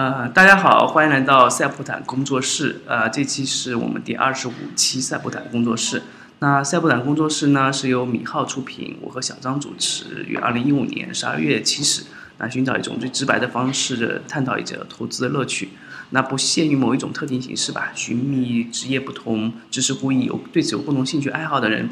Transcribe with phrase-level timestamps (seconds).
[0.00, 2.80] 呃，大家好，欢迎来到赛普坦工作室。
[2.86, 6.02] 呃，这期是我们第二十五期赛普坦工作室。
[6.38, 12.04] 那赛普坦工作室呢，是由米浩出品，我和小张主持，于二零一五年十二月起始。
[12.38, 15.68] 那寻找一种最直白的方式，探讨一者投资的乐趣。
[16.08, 21.90] 那不限于某一种特定形式吧，寻觅职业不同、知识互异、有对此有共同兴趣爱好的人，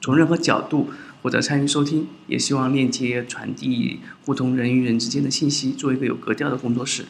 [0.00, 7.04] 从任何角度或者参与收听，也希望链接传递互通人与人之间的信息，做一个有格调的工作室。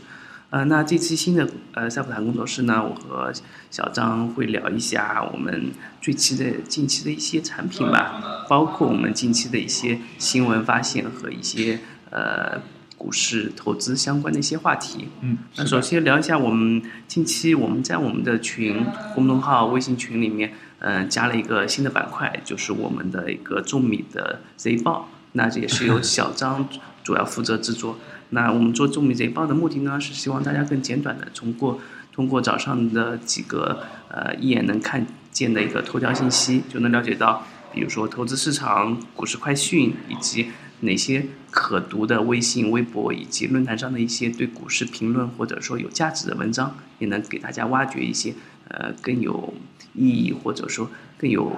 [0.51, 3.33] 呃，那这期新的呃赛普坦工作室呢，我和
[3.71, 5.71] 小张会聊一下我们
[6.03, 11.79] 最期的近期的一些产品吧，包括我们近期的一些新闻发现和一些
[12.11, 12.61] 呃
[12.99, 15.07] 股市投资相关的一些话题。
[15.21, 18.85] 嗯，那首先聊一下我们近期我们在我们的群
[19.15, 26.69] 公众号微信群里面，嗯，加了一个新的板块，就是我们的一个重米的 Z 报，那这也是由 小张
[27.05, 27.99] 主要负责制作。
[28.31, 31.81] 那我们做重米贼报的目的呢，是希望大家更简短的通过
[32.13, 48.33] 通过早上的几个呃一眼能看见的一个头条信息，就能了解到，比如说投资市场、股市快讯，以及哪些可读的微信、微博以及论坛上的一些对股市评论或者说有价值的文章，也能给大家挖掘一些
[48.71, 49.55] 呃更有
[49.95, 51.53] 意义或者说更有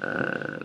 [0.00, 0.60] 呃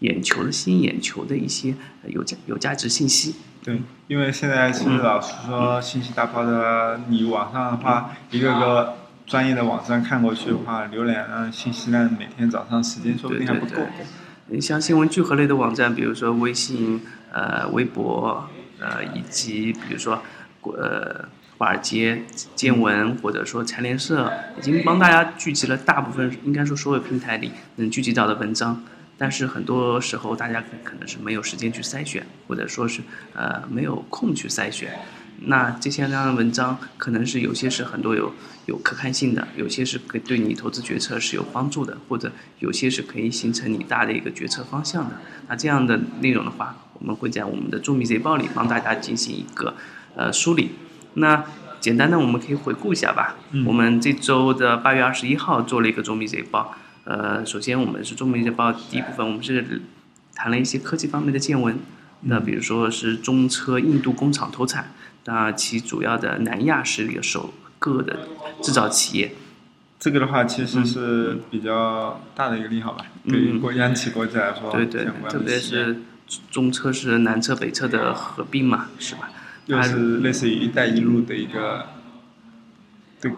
[0.00, 1.74] 眼球的吸引眼球的一些
[2.06, 3.36] 有价有价值信息。
[3.62, 13.80] 对，因为现在其实老实说，信息大爆炸，你网上的话，一个个专业的网站看过去的话，浏览信息量每天早上时间说不定还不够。
[14.48, 17.00] 你像新闻聚合类的网站，比如说微信、
[17.32, 18.46] 呃微博，
[18.78, 20.20] 呃以及比如说
[20.62, 22.22] 呃华尔街
[22.54, 28.82] 见闻或者说财联社，已经帮大家聚集了大部分，应该说所有平台里能聚集到的文章。
[29.16, 33.00] 但是很多时候，大家可能是没有时间去筛选，或者说是
[33.32, 34.90] 呃没有空去筛选。
[35.46, 38.32] 那这些样的文章，可能是有些是很多有
[38.66, 45.20] 有可看性的，有些是可对你投资决策是有帮助的，或者有些是可以形成你大的一个决策方向的。
[45.48, 49.74] 那这样的内容的话，我们会在我们的中米贼报里帮大家进行一个
[50.16, 50.72] 呃梳理。
[51.14, 51.44] 那
[51.80, 53.36] 简单的我们可以回顾一下吧。
[53.66, 56.74] 我们这周的八月二十一号做了一个中米贼报。
[57.04, 59.82] 呃，首先我们是中美日报第一部分，我们是
[60.34, 61.78] 谈了一些科技方面的见闻。
[62.26, 64.94] 那比如说是中车印度工厂投产，
[65.26, 68.20] 那其主要的南亚是一个首个的
[68.62, 69.34] 制造企业。
[70.00, 76.00] 这个的话其实是比较大的一个利好吧，对于国央企国家来说，对对，特别是
[76.50, 79.30] 中车是南车北车的合并嘛，是吧？
[79.66, 81.86] 又是类似于“一带一路”的一个
[83.20, 83.32] 对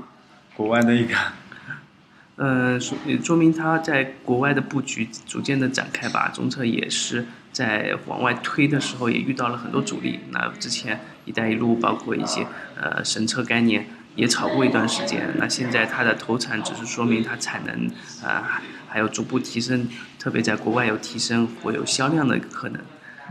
[0.54, 1.14] 国外的一个。
[2.36, 6.28] 呃，说说明它在国外的布局逐渐的展开吧。
[6.28, 10.20] 中车也是在往外推的时候也遇到了很多阻力。
[10.32, 12.46] 那之前“一带一路”包括一些
[12.78, 15.30] 呃神车概念也炒过一段时间。
[15.38, 17.90] 那现在它的投产只是说明它产能
[18.22, 19.88] 啊还有逐步提升，
[20.18, 22.80] 特别在国外有提升或有销量的可能。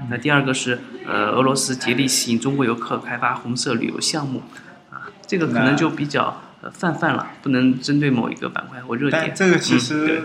[0.10, 4.44] 那第二个是呃俄罗斯竭力吸引中国游客开发红色旅游项目
[4.92, 6.42] 啊，这个可能就比较。
[6.74, 9.26] 泛泛了，不能针对某一个板块或热点。
[9.28, 10.24] 但这个其实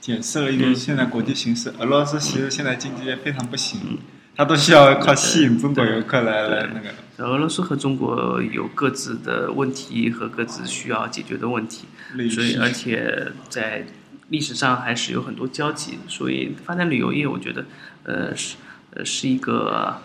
[0.00, 1.72] 解释了一个现在国际形势。
[1.78, 3.96] 俄罗斯其实现在经济非常不行，
[4.34, 7.24] 它都需要靠吸引中国游客来来那个。
[7.24, 11.86] 俄罗斯和中国有各自的问题和各自需要解决的问题，
[12.28, 13.86] 所以而且在
[14.30, 16.00] 历史上还是有很多交集。
[16.08, 17.64] 所以发展旅游业，我觉得
[18.02, 18.56] 呃是
[18.94, 19.98] 呃是一个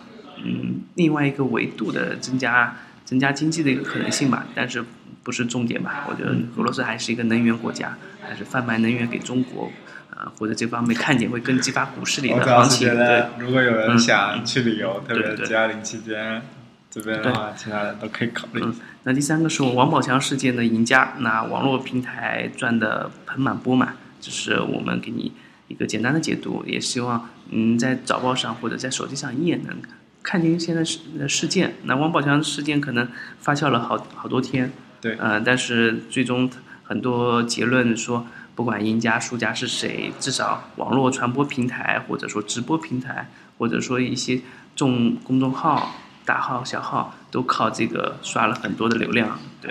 [0.44, 4.46] 嗯另外一个维度的增加增加经济的一个可能性吧。
[4.54, 4.84] 但是。
[5.24, 6.04] 不是重点吧？
[6.06, 9.72] 我觉得俄罗斯还是一个能源国家，还是贩卖能源给中国，
[10.14, 12.94] 呃，或者这方面看点会更激发股市里的行情。
[12.94, 16.42] 对，如果有人想去旅游，特别是二零期间，
[16.90, 18.62] 这边的话，其他人都可以考虑。
[19.04, 25.32] 那第三个是我王宝强事件的赢家，那网络平台赚的盆满钵满，这是我们给你
[25.68, 29.76] 一个简单的解读，也希望嗯在早报上或者在手机上你也能
[30.22, 31.74] 看清现在事事件。
[31.84, 33.08] 那王宝强事件可能
[33.40, 34.72] 发酵了好好多天。
[35.00, 36.50] 对，呃，但是最终
[36.82, 44.40] 很多结论说，不管赢家输家是谁，至少网络传播平台或者说直播平台，或者说一些
[44.74, 45.94] 众公众号、
[46.24, 49.38] 大号、小号，都靠这个刷了很多的流量。
[49.60, 49.70] 对，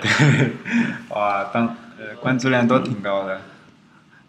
[1.10, 1.66] 哇，当
[1.98, 3.40] 呃关注量都挺高的。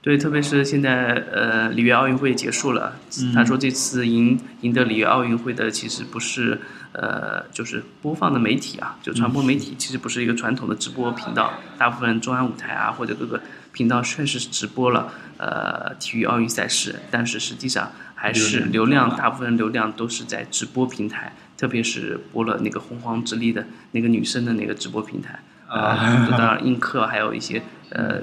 [0.06, 2.94] 对，特别是现在呃里约奥运会结束了，
[3.34, 6.62] 他说这次赢赢得里约奥运会的其实不是。
[6.98, 11.52] 呃，就是播放的媒体啊，就传播媒体，其实不是一个传统的直播频道。
[11.78, 13.42] 大部分中央舞台啊，或者各个
[13.74, 25.38] 频道确实是直播了呃体育奥运赛事，但是实际上还是流量，大部分流量都是在直播平台特别是播了那个洪荒之力的那个女生的那个直播平台，
[25.68, 28.22] 啊呃，当然映客还有一些呃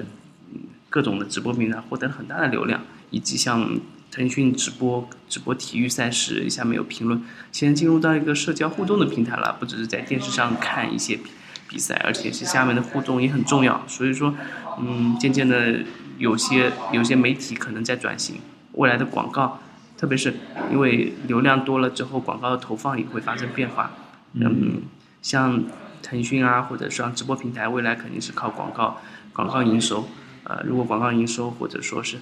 [0.93, 2.79] 各种的直播平台获得了很大的流量，
[3.09, 3.79] 以及像
[4.11, 7.19] 腾讯直播直播体育赛事，下面有评论，
[7.51, 11.31] 现在进入到一个社交互动的平台了，不只是在电视上看一些比
[11.67, 13.83] 比赛，而且是下面的互动也很重要。
[13.87, 14.35] 所以说，
[14.79, 15.79] 嗯，渐渐的
[16.19, 18.35] 有些有些媒体可能在转型，
[18.73, 19.59] 未来的广告，
[19.97, 20.35] 特别是
[20.71, 23.93] 因为流量多了之后，广告的投放也会发生变化。
[24.33, 24.83] 嗯，
[25.23, 25.63] 像
[26.03, 29.01] 腾讯啊，或者像直播平台，未来肯定是靠广告
[29.33, 30.07] 广告营收。
[30.43, 32.17] 呃，如果广告营收或者说是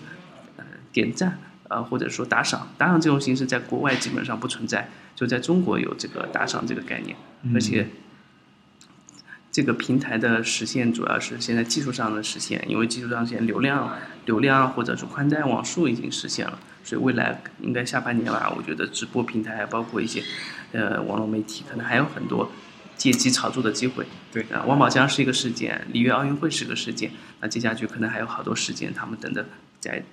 [0.58, 1.40] 呃点赞，
[1.70, 7.16] 呃或者说打赏，打赏这种形式在国外基本上不存在，就在中国有这个打赏这个概念，
[7.54, 7.88] 而且
[9.52, 20.24] 这个平台的实现主要是现在技术上的实现，因为技术上现在流量流量或者是宽带网速已经实现了，所以未来应该下半年吧，我觉得直播平台包括一些
[20.72, 22.50] 呃网络媒体可能还有很多
[23.02, 24.06] 借机炒作的机会。
[24.32, 27.10] 对啊，王宝强是一个事件，里约奥运会是个事件，
[27.40, 29.44] 那接下去可能还有好多事件，他们等着
[29.80, 30.04] 在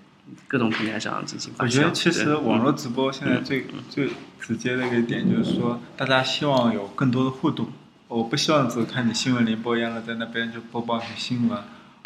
[0.46, 1.68] 各种平台上进行发酵。
[1.68, 4.08] 我觉得其实网络直播现在最最
[4.40, 7.68] 直接的一个点就是说，大家希望有更多的互动。
[8.08, 11.58] 我不希望只看你新闻联播一样的在那边就播报一些新闻，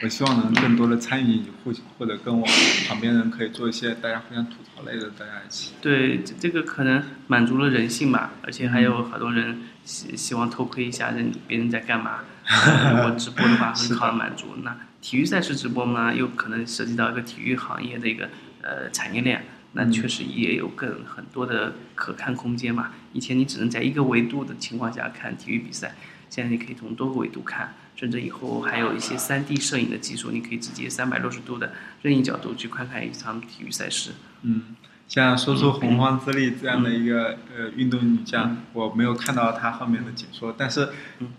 [0.03, 2.47] 我希望能更多的参与，或或者跟我
[2.89, 5.75] 旁边人可以做一些大家互相吐槽类的，大家一起。
[5.81, 12.21] 对，这这个可能满足了人性吧，而且还有好多人希希望偷窥一下人别人在干嘛。
[12.45, 14.57] 呃如果直播的话，很好的满足。
[14.65, 18.29] 那体育赛事直播嘛，又可能涉及到一个体育行业的一个
[18.63, 22.91] 呃产业链，那确实也有更很多的可看空间嘛。
[23.13, 25.95] 以前你只能在一个维度的情况下看体育比赛，
[26.29, 31.73] 现在你可以从多个维度看，甚至以后还有一些 3D 摄影的技术，你可以直接三百六十度的
[32.03, 34.13] 任意角度去观看一场体育赛事。
[34.43, 40.89] 嗯，像说出洪荒之力这样的一个呃运动女将，我没有看到她后面的解说，但是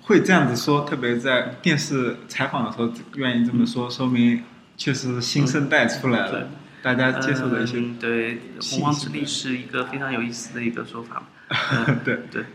[0.02, 4.44] 会这样子说，特别在电视采访的时候愿意这么说，说明
[4.78, 6.50] 确实新生代出来了，
[6.82, 11.24] 大家接受的一些嗯、对，信洪荒之力是一个非常有意思的一个说法。
[11.72, 12.20] 嗯对。
[12.32, 12.46] 对，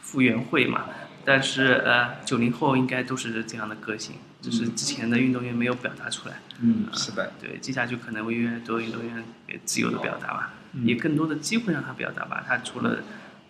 [0.00, 0.84] 傅园慧嘛，
[1.24, 6.36] 但是呃，九零后应该都是这样的个性，就是之前的运动员没有表达出来。
[6.60, 12.44] 嗯，是的，对，接下去可能会越来越多运动员也自由的表达吧，嗯也更多的机会让他表达吧。
[12.46, 13.02] 他除了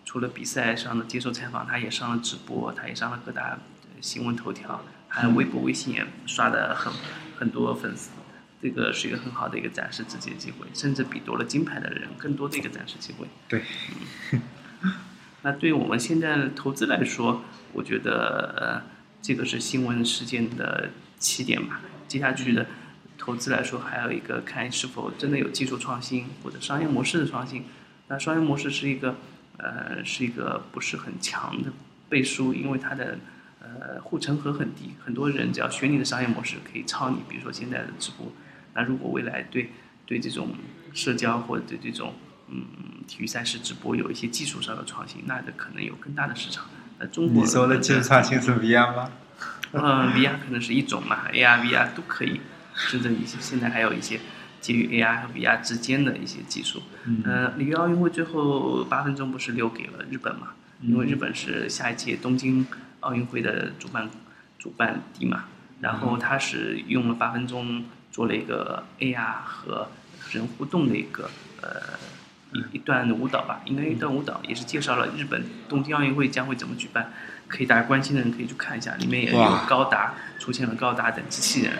[0.03, 6.91] 除了比赛上的接受采访，他也上了直播，他也上了各大呃新闻头条，还有微博、微信也刷的很
[7.37, 8.09] 很多粉丝。
[8.61, 13.27] 这个是一个很好的一个展示自己的机会，甚至比夺了金牌的人更多的一个展示机会。
[13.47, 13.61] 对，
[15.45, 18.81] 那对于我们现在投资来说，我觉得呃，
[19.21, 20.89] 这个是新闻事件的
[21.19, 21.81] 起点吧。
[22.07, 22.65] 接下去的
[23.15, 27.65] 投资来说，还有一个看是否真的有技术创新或者商业模式的创新。
[28.07, 29.17] 那商业模式是一个
[29.57, 31.71] 呃是一个不是很强的
[32.09, 33.19] 背书，因为它的
[33.61, 38.33] 呃护城河很低，很多人只要学你的商业模式可以抄你，比如说现在的直播。
[38.73, 39.69] 那如果未来对
[40.07, 40.55] 对这种
[40.91, 42.15] 社交或者对这种
[42.49, 42.65] 嗯
[43.07, 46.65] 体育赛事直播有一些技术上的创新，那可能有更大的市场。
[46.99, 49.11] 那中国你说的技术创新是 VR 吗？
[49.73, 52.39] 嗯，VR 可能是一种嘛，AR、VR 都可以，
[52.73, 54.19] 甚至一些现在还有一些
[54.61, 56.81] 介于 AR 和 VR 之间的一些技术。
[57.05, 60.53] 嗯呃，里约奥运会最后八分钟不是留给了日本嘛？
[60.81, 62.65] 因为日本是下一届东京
[63.01, 64.09] 奥运会的主办
[64.57, 65.45] 主办地嘛，
[65.81, 69.89] 然后他是用了八分钟做了一个 AR 和
[70.31, 71.29] 人互动的一个
[71.61, 71.69] 呃
[72.55, 77.11] 一一段舞蹈吧，应该一段舞蹈，也是介绍了日本东京奥运会将会怎么举办，
[77.47, 81.73] 可以大家关心的人可以去看一下，里面也有高达出现了高达等机器人，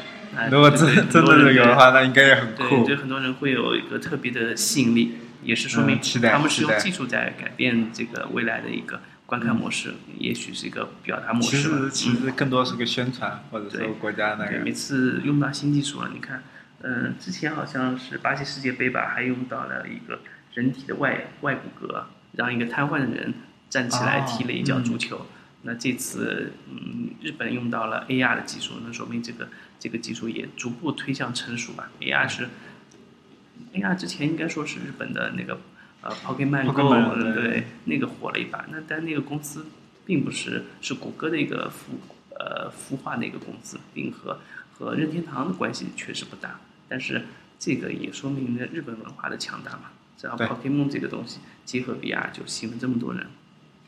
[0.52, 2.96] 如果真真的很多人对有的话，那应该也很对，酷对。
[2.96, 11.64] 很多人会有一个特别的吸引力，也是说明他们是用技术在改变这个未来的一个观看模式，也许是一个表达模式其。
[11.64, 14.72] 实其实更多是个宣传，或者说国家那对，每。
[14.72, 16.44] 次用到新技术了，你看，
[16.82, 20.20] 嗯、之前好像是巴西世界杯吧，还用到了一个
[20.56, 23.34] 人体的外外骨骼，让一个瘫痪的人
[23.70, 25.28] 站起来哦踢了一脚嗯足球。
[25.68, 29.48] 那这次，嗯，日本用到了 AR 的技术，那说明这个
[29.80, 31.92] 这个技术也逐步推向成熟吧。
[32.00, 32.48] AR 是
[33.74, 35.60] AR 之前应该说是日本的那个
[36.02, 36.64] 呃 Pokemon
[37.20, 38.66] 对对，那个火了一把。
[38.72, 39.66] 那但那个公司
[40.06, 41.96] 并不是是谷歌的一个孵
[42.40, 44.40] 呃孵化的一个公司，并和
[44.72, 46.60] 和任天堂的关系确实不大。
[46.88, 47.24] 但是
[47.60, 49.90] 这个也说明了日本文化的强大嘛。
[50.18, 53.28] 只要跑 Pokemon 这个东西结合 VR，就吸引了这么多人。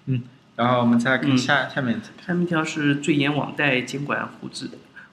[0.06, 0.24] 嗯
[0.56, 4.70] 然后我们再看嗯下下面下面一条是最严网贷监管呼之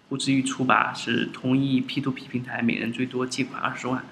[0.09, 4.03] 呼之欲出吧，是同意 P2P 平台每人最多借款二十万。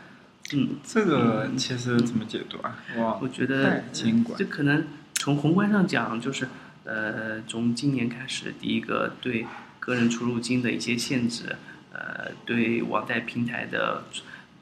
[0.53, 2.77] 嗯，这个其实怎么解读啊？
[2.99, 6.49] 哇，我觉得这可能从宏观上讲，就是
[6.85, 9.47] 呃，从今年开始，第一个对
[9.81, 11.57] 个人出入金的一些限制，
[11.93, 14.03] 呃，对网贷平台的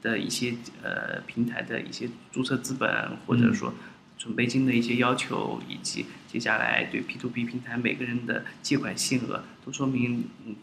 [0.03, 3.75] 的一些呃平台的一些注册资本或者说
[4.17, 10.55] 准备金的一些要求，以及接下来对 P to P 平台每个人的借款限额，都说明嗯，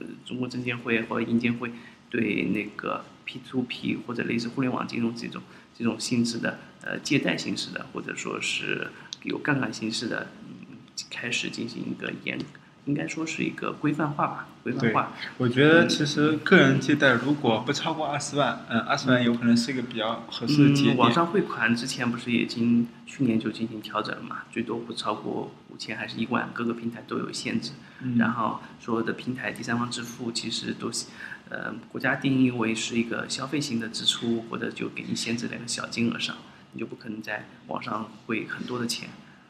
[0.00, 1.70] 呃，中国证监会或者银监会
[2.10, 5.42] 对那个 P to P 或者类似互联网金融这种
[5.76, 8.90] 这种性质的呃借贷形式的，或者说是
[9.22, 10.76] 有杠杆形式的，嗯，
[11.10, 12.38] 开始进行一个严，
[12.86, 21.12] 应该说是一个规范化吧，规范化。，我觉得其实个人借贷如果不超过二十万，嗯，二十万有可能是一个比较合适的节嗯，网。
[21.12, 24.44] 上汇款之前不是已经去年就进行调整了嘛？
[24.50, 27.72] 最多不超过五千还是一万，各个平台都有限制。
[28.02, 31.06] 嗯然后所有的平台第三方支付其实都是，
[31.48, 36.36] 呃，国家定义为是一个消费型的支出，或者就给你限制在个小金额上，
[36.72, 39.08] 你就不可能在网上汇很多的钱。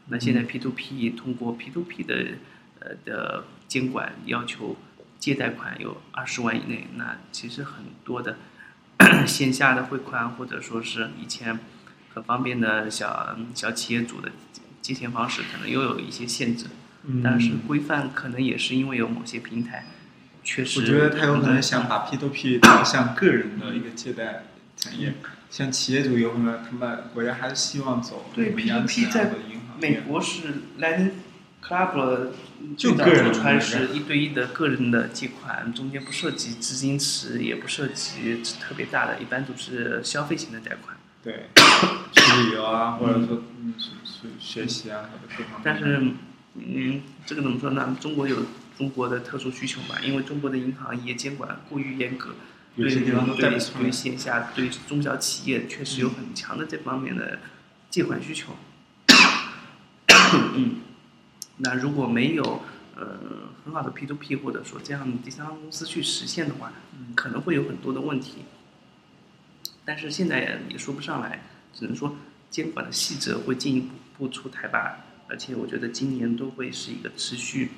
[0.08, 2.14] 那现在 P to P 通过 P to P 的
[2.86, 4.76] 呃的监管要求，
[5.18, 8.36] 借贷款有二十万以内，那其实很多的
[9.26, 11.58] 线下的汇款或者说是以前
[12.14, 14.30] 很方便的小小企业主的
[14.80, 16.66] 借钱方式，可能又有一些限制。
[17.08, 19.86] 嗯但是规范可能也是因为有某些平台
[20.42, 24.44] 确实，我觉得他有可能想把 P to P 导向个人的一个借贷
[24.76, 25.14] 产业，
[25.48, 29.30] 像企业主有可能他们国家还是希望走对 P to P2P 企啊在
[29.80, 30.00] 美。
[30.00, 31.10] 国是 Lightning
[31.66, 32.28] Club
[32.76, 40.96] 就个人的出来那是一对一的个人的借款，中间不涉及资金池，也不涉及特别大的，一般都是消费型的贷款。
[41.24, 41.48] 对，
[42.12, 45.60] 去旅游啊，或者说嗯，去去学习啊，或者各方面。
[45.64, 46.00] 但是，
[46.54, 47.96] 嗯，这个怎么说呢？
[48.00, 48.46] 中国有
[48.78, 52.36] 中国的特殊需求嘛，因为中国的银行业监管过于严格，
[52.76, 57.40] 对有些地方都贷对线下对中小企业确实有很强的这方面的
[57.90, 58.56] 借款需求。
[60.54, 60.76] 嗯，
[61.58, 62.62] 那如果没有
[62.94, 63.18] 呃
[63.64, 66.72] 很好的 P to P 或者说这样的第三方公司去实现的话，
[67.14, 68.44] 可能会有很多的问题。
[69.84, 72.16] 但是现在也说不上来，只能说
[72.50, 75.04] 监管的细则会进一步出台吧。
[75.28, 77.70] 而且我觉得今年都会是一个持续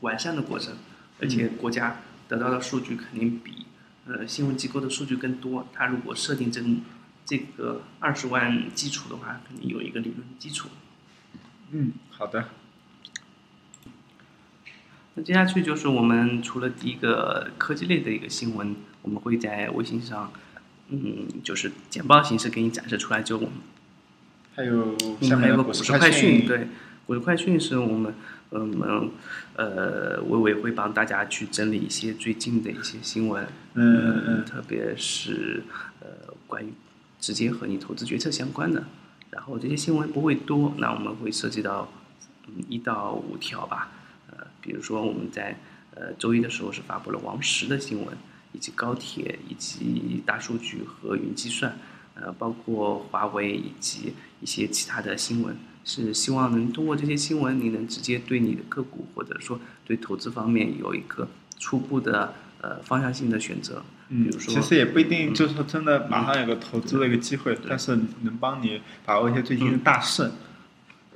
[0.00, 0.76] 完善的过程，
[1.20, 3.66] 而且国家得到的数据肯定比
[4.06, 5.66] 呃新闻机构的数据更多。
[5.72, 6.62] 它如果设定这
[7.26, 10.68] 这个二十万基础的话，肯定有一个理论基础。
[11.70, 12.48] 嗯，好的。
[15.14, 20.32] 那接下去就是我们除了第一个科技类的一个新闻，我们会在微信上，
[20.88, 23.22] 嗯，就是简报形式给你展示出来。
[23.22, 23.50] 就我们
[24.54, 24.96] 还有
[25.38, 26.68] 还有个股市市快讯，对，
[27.06, 28.14] 股市快讯是我们，
[28.50, 29.10] 呃我们
[29.56, 35.64] 呃，微微会帮大家去整理一些最近的一些新闻，嗯特别是
[36.00, 36.72] 呃关于
[37.18, 38.84] 直接和你投资决策相关的。
[39.30, 41.88] 然后这些新闻不会多，那我们会涉及到
[42.48, 43.99] 嗯一到五条吧，呃，
[44.60, 45.58] 比如说我们在
[45.94, 48.16] 呃周一的时候是发布了王石的新闻，
[48.52, 51.78] 以及高铁，以及大数据和云计算，
[52.14, 63.82] 呃，包括华为以及一些其他的新闻，是希望能通过这些新闻，你能直接对你的个股或者说对投资方面有一个初步的呃方向性的选择。
[64.08, 70.32] 比嗯，如说，其实也不一定，就是说真的马上有个投资的一个机会，但是能帮你把握一些最近的大事，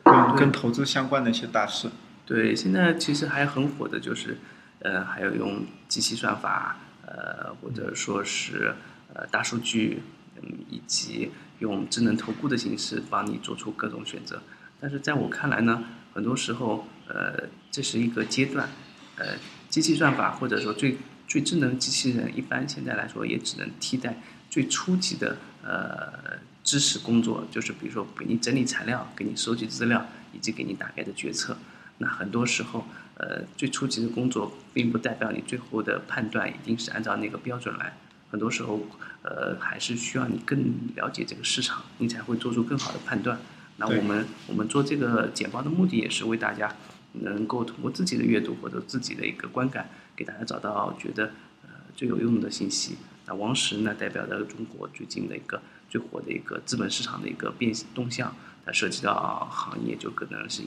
[0.04, 1.90] 跟对跟投资相关的一些大事。
[2.26, 4.38] 对，现在其实还很火的就是，
[4.78, 8.74] 呃，还有用机器算法，呃，或者说是
[9.12, 10.02] 呃大数据，
[10.40, 14.42] 嗯，以及用智能投顾的形式帮你做出各种选择。
[14.80, 18.68] 但是在我看来呢，很多时候，呃，这是一个阶段，
[19.16, 19.36] 呃，
[19.68, 20.96] 机器算法或者说最
[21.28, 31.56] 最智能机器人，一般现在来说也只能替代最初级的呃知识工作，就是比如说给你整理材料，给你收集资料，以及给你大概的决策。
[31.98, 32.84] 那很多时候，
[33.16, 37.96] 呃，最初级的工作并不代表你最后的判断一定是按照那个标准来。
[38.30, 38.80] 很多时候，
[39.22, 40.58] 呃，还是需要你更
[40.96, 43.38] 了解这个市场，你才会做出更好的判断。
[43.76, 46.74] 那我们我们做这个简报的目的也是为大家
[47.12, 51.26] 能够通过自己的阅读或者自己的一个观感，给大家找到觉得
[51.62, 52.96] 呃最有用的信息。
[53.26, 58.34] 那王石呢，代表着中国最近的一个最火的一个资本市场的一个变动向，
[58.66, 60.62] 它涉及到行业就可能是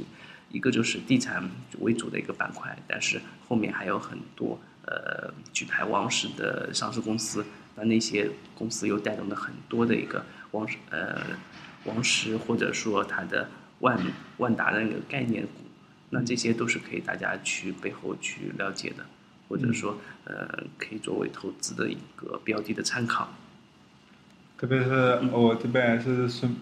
[0.49, 1.49] 一个就是地产
[1.79, 11.21] 为主的一个板块，但是后面还有很多呃举牌王石的上市公司，那那些公司又带动了很多的一个王石呃
[11.85, 13.49] 王石或者说它的
[13.79, 13.99] 万
[14.37, 15.49] 万达的那个概念股，
[16.09, 19.05] 那这些都是可以大家去背后去了解的，
[19.49, 23.33] 或者说呃可以作为投资的一个标的的参考。
[24.57, 26.55] 特别是我这边也是顺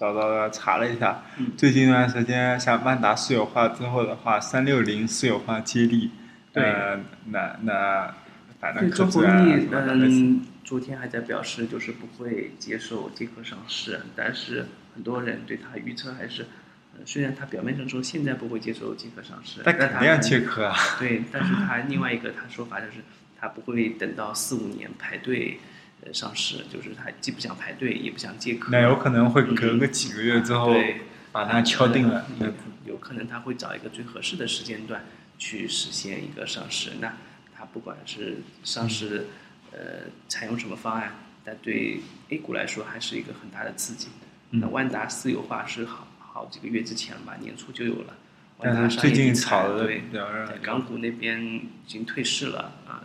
[0.00, 6.10] 找到了查了一下，嗯最近一段时间像万达私有化之后的话，三六零私有化接力，
[6.54, 8.14] 对呃，那那
[8.58, 14.64] 反对，正科技嗯，昨天还在表示就是不会接受借壳上市，但是
[14.94, 16.46] 很多人对他预测还是，
[16.94, 20.74] 呃，虽然他表面上说现在不会接受借壳上市，但肯定要切壳啊。
[20.98, 23.04] 对，但是他 另外一个他说法就是
[23.38, 25.60] 他不会等到四五年排队
[26.04, 28.70] 呃上市，就是他既不想排队也不想借壳。
[28.72, 31.02] 那有可能会隔个几个月之后对，
[31.32, 32.26] 把它敲定了。
[32.40, 35.04] 有有可能他会找一个最合适的时间段
[35.38, 36.92] 去实现一个上市。
[37.00, 37.14] 那
[37.56, 39.26] 他不管是上市，
[39.72, 41.14] 呃，采用什么方案，
[41.44, 44.08] 但对 A 股来说还是一个很大的刺激。
[44.52, 48.14] 嗯那万达私有化是好好几个月之前了吧，年初就有了。
[48.58, 53.04] 但万达是最近炒的对在港股那边已经退市了啊，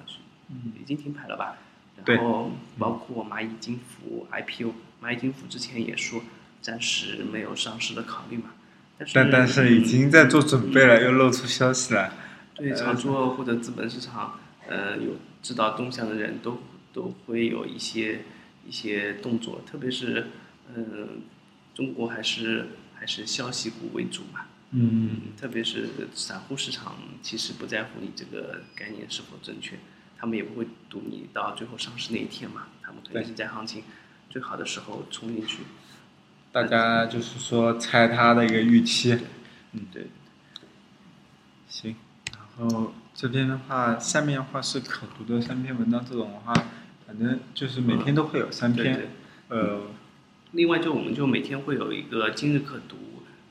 [0.50, 1.58] 嗯已经停牌了吧？
[2.06, 2.16] 对。
[2.16, 6.22] 然后包括蚂蚁金服 IPO，蚂蚁金服之前也说
[6.62, 8.52] 暂时没有上市的考虑嘛，
[8.98, 12.14] 但是但但是已经在做准备嗯了，又露出消息了。
[12.56, 16.62] 对炒作或者资本市场，呃，有知道动向的人都
[16.94, 18.22] 都会有一些
[18.66, 20.28] 一些动作，特别是
[20.74, 21.22] 嗯、
[21.74, 29.76] 中国还是还是消息股为主嘛，嗯，特别是散户市场，其实不在乎你这个概念是否正确，
[30.18, 33.84] 他们也不会赌你到最后上市那一天嘛，他们肯定是在行情
[34.30, 35.60] 最好的时候冲进去。
[36.52, 39.20] 大家就是说猜他的一个预期。
[39.74, 40.08] 嗯，对，
[41.68, 41.96] 行。
[42.58, 46.54] 然后这边的话，下面的话是可读的三篇文章，这种的话，
[47.06, 48.94] 反正就是每天都会有三篇。
[48.94, 49.10] 对对。
[49.50, 49.82] 呃，
[50.54, 52.96] 另外就我们就每天会有一个今日可读，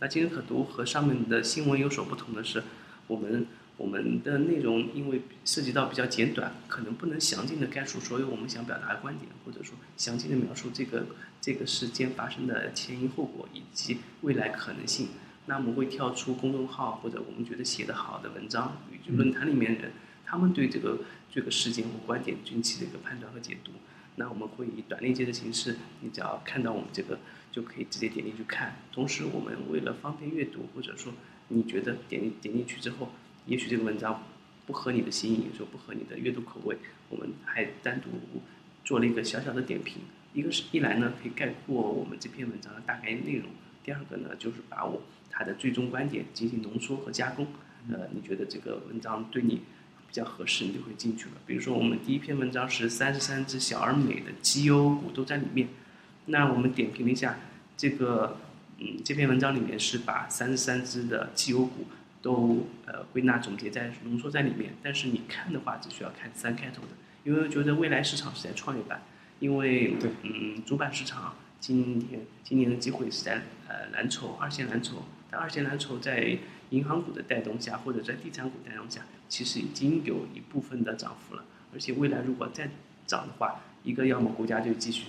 [0.00, 2.62] 那今日可读和上面的新闻有所不同的是，
[3.06, 11.06] 我们我们的内容因为涉及到比较简短，可能不能详尽的概述所有我们想表达的观点，或者说详尽的描述这个
[11.40, 15.08] 这个事件发生的前因后果以及未来可能性。
[15.46, 19.92] 那我们会跳出公众号或者我们觉得写得好的文章，以及论坛里面人
[20.24, 23.72] 他们对这个这个事件或观点近期的一个判断和解读。
[24.16, 27.18] 那我们会以短链接的形式，你只要看到我们这个，
[27.50, 28.76] 就可以直接点进去看。
[28.92, 31.12] 同时，我们为了方便阅读，或者说
[31.48, 33.10] 你觉得点点进去之后，
[33.46, 34.22] 也许这个文章
[34.66, 36.76] 不合你的心意，说不合你的阅读口味，
[37.10, 38.08] 我们还单独
[38.84, 40.02] 做了一个小小的点评。
[40.32, 43.46] 一个是一来呢，可以概括我们这篇文章的大概内容；
[43.84, 47.46] 第二个呢，就是把我它的最终观点进行浓缩和加工。
[47.92, 49.56] 呃，你觉得这个文章对你
[50.08, 51.32] 比较合适，你就会进去了。
[51.46, 55.68] 比如说，我们第一篇文章是三十三只小而美的绩优股都在里面，
[56.26, 57.38] 那我们点评了一下
[57.76, 58.38] 这个，
[58.78, 61.86] 嗯，这篇文章里面是把三十三只的绩优股
[62.24, 66.88] 都呃归纳总结在浓缩在里面，但是你看的话只需要看三开头的，
[67.22, 69.02] 因为我觉得未来市场是在创业板，
[69.40, 70.10] 因为对。
[70.22, 76.38] 嗯主板市场今天今年的机会是在呃蓝筹二线蓝筹，但二线蓝筹在
[76.70, 81.44] 银行股的带动下，或者在地产股带动下，其实已经有一部分的涨幅了。
[81.74, 82.70] 而且未来如果再
[83.06, 85.04] 涨的话，一个要么国家就继续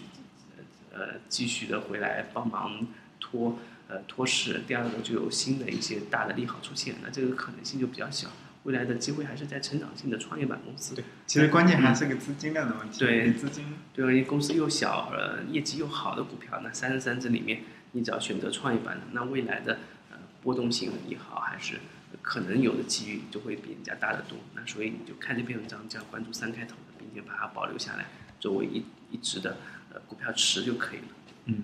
[0.92, 2.86] 呃继续的回来帮忙
[3.22, 8.30] 拖呃拖市，第二个就有新的一些大的利好出现，那这个可能性就比较小。
[8.64, 10.96] 未来的机会还是在成长性的创业板公司。
[10.96, 13.00] 对，其实关键还是个资金量的问题。
[13.00, 19.78] 对资金对，公司又小，呃，业绩又好的股票，那三十三只里面，你只要选择创业板的，那未来的
[20.10, 21.80] 呃波动性也好，还是
[22.24, 24.40] 可能有的机遇就会比人家大得多。
[24.56, 28.08] 那所以你就看这篇文章，就要关注三开头的，并且把它保留下来，
[28.40, 29.58] 作为一一直的
[29.94, 31.06] 呃股票池就可以了。
[31.46, 31.62] 嗯。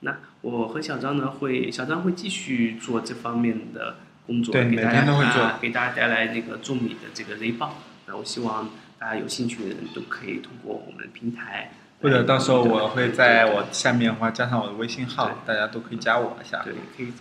[0.00, 7.76] 那我和小张呢，会小张会继续做这方面的工作，对每给大家天都会做啊给大家带来那个种米的这个雷报。
[8.06, 16.62] 那我希望大家有兴趣的人都可以通过我们的平台，或者到时候我会在我下面的话加上我的微信号，大家都可以加我一下。
[16.64, 17.12] 对，可以，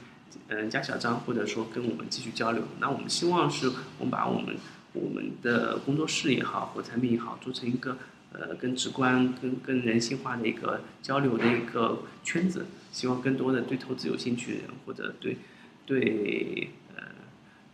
[0.47, 2.63] 嗯、加小张，或者说跟我们继续交流。
[2.79, 4.55] 那我们希望是我们把我们
[4.93, 7.97] 我们的工作室也好，或产品也好，做成一个
[8.33, 12.65] 呃更直观、更更人性化的一个交流的一个圈子。
[12.91, 15.37] 希望更多的对投资有兴趣的人，或者对
[15.85, 17.03] 对呃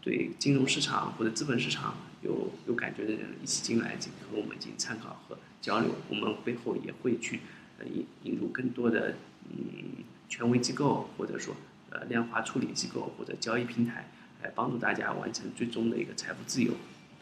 [0.01, 5.95] 对金融市场或者资本市场有有感觉的人一起进来，进和我们进行参考和交流。
[6.09, 7.39] 我们背后也会去
[7.79, 9.15] 呃引引入更多的
[9.49, 11.55] 嗯权威机构，或者说
[11.91, 14.11] 呃量化处理机构或者交易平台，
[14.43, 16.73] 来帮助大家完成最终的一个财富自由。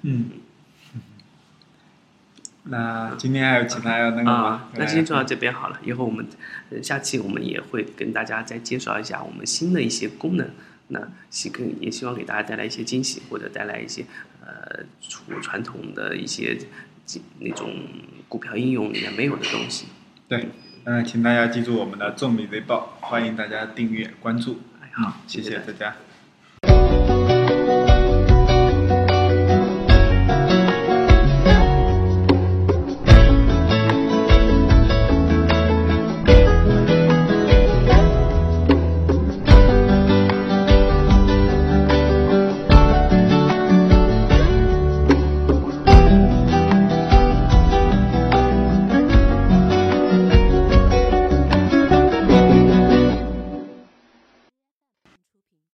[0.01, 0.31] 嗯。
[2.65, 5.79] 那今天还有其他要那个吗啊？，那今天就到这边好了。
[5.83, 6.25] 以后我们
[6.69, 10.49] 呃下期我们也会跟大家再介绍一下我们新的一些功能。
[10.89, 10.99] 那
[11.29, 14.05] 希更也希望给大家带来一些惊喜，或者带来一些
[14.45, 16.57] 呃除传统的一些
[17.39, 17.73] 那种
[18.27, 19.87] 股票应用里面没有的东西。
[20.27, 20.49] 对，
[20.83, 24.61] 嗯、请大家记住我们的众米日报，欢迎大家订阅关注。
[24.81, 25.95] 哎好，谢谢大家大家。